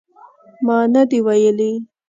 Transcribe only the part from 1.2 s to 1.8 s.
ویلي